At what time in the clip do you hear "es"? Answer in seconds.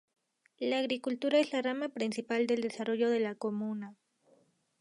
1.39-1.53